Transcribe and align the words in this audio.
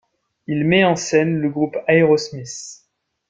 Il 0.47 0.65
met 0.65 0.83
en 0.83 0.95
scène 0.95 1.37
le 1.41 1.49
groupe 1.51 1.77
Aerosmith. 1.87 2.87